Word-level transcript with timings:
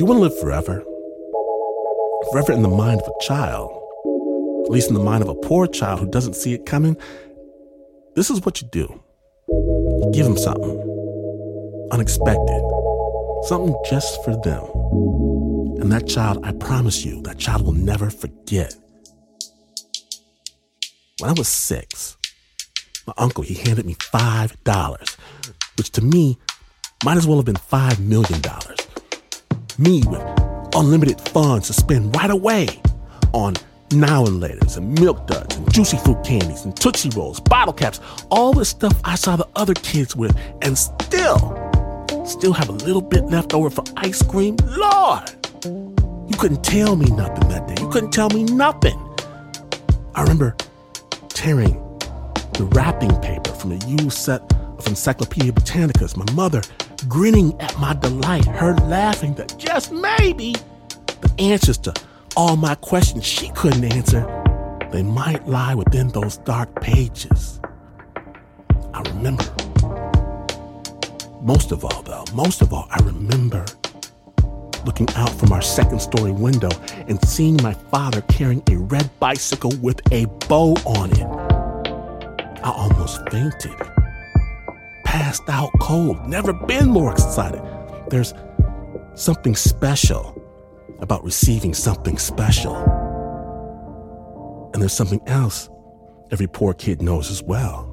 Do 0.00 0.06
you 0.06 0.12
want 0.12 0.20
to 0.20 0.28
live 0.30 0.40
forever? 0.40 0.82
Forever 2.32 2.52
in 2.54 2.62
the 2.62 2.70
mind 2.70 3.02
of 3.02 3.08
a 3.08 3.22
child, 3.22 3.70
at 4.64 4.70
least 4.70 4.88
in 4.88 4.94
the 4.94 5.04
mind 5.04 5.22
of 5.22 5.28
a 5.28 5.34
poor 5.34 5.66
child 5.66 6.00
who 6.00 6.10
doesn't 6.10 6.36
see 6.36 6.54
it 6.54 6.64
coming. 6.64 6.96
This 8.16 8.30
is 8.30 8.40
what 8.40 8.62
you 8.62 8.68
do 8.72 8.98
you 9.46 10.10
give 10.14 10.24
them 10.24 10.38
something 10.38 10.80
unexpected, 11.92 12.62
something 13.42 13.76
just 13.90 14.24
for 14.24 14.36
them. 14.36 14.64
And 15.82 15.92
that 15.92 16.08
child, 16.08 16.46
I 16.46 16.52
promise 16.52 17.04
you, 17.04 17.20
that 17.24 17.36
child 17.36 17.66
will 17.66 17.72
never 17.72 18.08
forget. 18.08 18.74
When 21.18 21.28
I 21.28 21.34
was 21.34 21.46
six, 21.46 22.16
my 23.06 23.12
uncle, 23.18 23.44
he 23.44 23.52
handed 23.52 23.84
me 23.84 23.96
$5, 23.96 25.16
which 25.76 25.90
to 25.90 26.00
me 26.00 26.38
might 27.04 27.18
as 27.18 27.26
well 27.26 27.36
have 27.36 27.44
been 27.44 27.56
$5 27.56 27.98
million. 27.98 28.40
Me 29.80 30.02
with 30.08 30.22
unlimited 30.74 31.18
funds 31.18 31.68
to 31.68 31.72
spend 31.72 32.14
right 32.14 32.28
away 32.28 32.68
on 33.32 33.54
now 33.92 34.26
and 34.26 34.42
laters 34.42 34.76
and 34.76 35.00
milk 35.00 35.26
duds 35.26 35.56
and 35.56 35.72
juicy 35.72 35.96
fruit 35.96 36.22
candies 36.22 36.66
and 36.66 36.76
Tootsie 36.76 37.08
Rolls, 37.16 37.40
bottle 37.40 37.72
caps, 37.72 37.98
all 38.30 38.52
the 38.52 38.66
stuff 38.66 39.00
I 39.04 39.14
saw 39.14 39.36
the 39.36 39.48
other 39.56 39.72
kids 39.72 40.14
with, 40.14 40.36
and 40.60 40.76
still, 40.76 41.56
still 42.26 42.52
have 42.52 42.68
a 42.68 42.72
little 42.72 43.00
bit 43.00 43.24
left 43.24 43.54
over 43.54 43.70
for 43.70 43.82
ice 43.96 44.22
cream. 44.22 44.56
Lord! 44.66 45.30
You 45.64 46.36
couldn't 46.38 46.62
tell 46.62 46.94
me 46.94 47.06
nothing 47.06 47.48
that 47.48 47.66
day. 47.66 47.82
You 47.82 47.88
couldn't 47.88 48.10
tell 48.10 48.28
me 48.28 48.44
nothing. 48.44 49.00
I 50.14 50.20
remember 50.20 50.56
tearing 51.30 51.72
the 52.52 52.68
wrapping 52.74 53.18
paper 53.22 53.52
from 53.52 53.72
a 53.72 53.86
used 53.86 54.18
set 54.18 54.42
of 54.52 54.86
Encyclopedia 54.86 55.52
Britannicas. 55.52 56.18
My 56.18 56.30
mother 56.34 56.60
grinning 57.08 57.58
at 57.60 57.78
my 57.78 57.94
delight, 57.94 58.44
her 58.46 58.74
laughing 58.76 59.34
that 59.34 59.56
just 59.58 59.92
maybe 59.92 60.54
the 61.20 61.32
answers 61.38 61.78
to 61.78 61.94
all 62.36 62.56
my 62.56 62.74
questions 62.76 63.24
she 63.24 63.48
couldn't 63.50 63.84
answer, 63.84 64.24
they 64.92 65.02
might 65.02 65.46
lie 65.48 65.74
within 65.74 66.08
those 66.08 66.38
dark 66.38 66.80
pages. 66.80 67.60
I 68.92 69.02
remember. 69.14 69.44
Most 71.42 71.72
of 71.72 71.84
all, 71.84 72.02
though, 72.02 72.24
most 72.34 72.60
of 72.60 72.72
all, 72.72 72.86
I 72.90 72.98
remember 73.02 73.64
looking 74.84 75.08
out 75.14 75.30
from 75.30 75.52
our 75.52 75.62
second 75.62 76.00
story 76.00 76.32
window 76.32 76.70
and 77.06 77.22
seeing 77.26 77.56
my 77.62 77.72
father 77.74 78.20
carrying 78.22 78.62
a 78.70 78.76
red 78.76 79.10
bicycle 79.20 79.72
with 79.80 80.00
a 80.12 80.26
bow 80.48 80.72
on 80.84 81.10
it. 81.12 81.26
I 82.62 82.70
almost 82.70 83.20
fainted. 83.30 83.99
Passed 85.10 85.48
out 85.48 85.72
cold. 85.80 86.24
Never 86.28 86.52
been 86.52 86.88
more 86.88 87.10
excited. 87.10 87.60
There's 88.10 88.32
something 89.16 89.56
special 89.56 90.40
about 91.00 91.24
receiving 91.24 91.74
something 91.74 92.16
special. 92.16 92.76
And 94.72 94.80
there's 94.80 94.92
something 94.92 95.20
else 95.26 95.68
every 96.30 96.46
poor 96.46 96.74
kid 96.74 97.02
knows 97.02 97.28
as 97.28 97.42
well. 97.42 97.92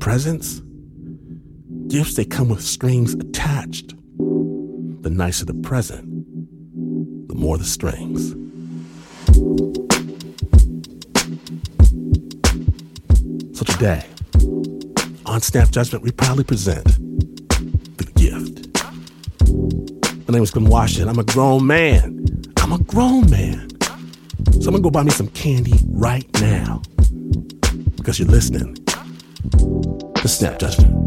Presents, 0.00 0.62
gifts, 1.88 2.14
they 2.14 2.24
come 2.24 2.48
with 2.48 2.62
strings 2.62 3.12
attached. 3.12 3.94
The 5.02 5.10
nicer 5.10 5.44
the 5.44 5.52
present, 5.52 6.08
the 7.28 7.34
more 7.34 7.58
the 7.58 7.64
strings. 7.64 8.30
So 13.58 13.64
today, 13.66 14.06
on 15.36 15.42
Snap 15.42 15.68
Judgment, 15.68 16.02
we 16.02 16.10
proudly 16.10 16.44
present 16.44 16.82
The 17.98 18.06
Gift. 18.16 18.72
My 20.26 20.32
name 20.32 20.42
is 20.42 20.50
Glynn 20.50 20.64
Washington. 20.64 21.10
I'm 21.10 21.18
a 21.18 21.24
grown 21.24 21.66
man. 21.66 22.24
I'm 22.56 22.72
a 22.72 22.78
grown 22.78 23.30
man. 23.30 23.68
So 24.52 24.68
I'm 24.68 24.72
gonna 24.72 24.80
go 24.80 24.88
buy 24.88 25.02
me 25.02 25.10
some 25.10 25.28
candy 25.28 25.74
right 25.88 26.26
now. 26.40 26.80
Because 27.98 28.18
you're 28.18 28.28
listening 28.28 28.76
to 30.14 30.26
Snap 30.26 30.58
Judgment. 30.58 31.05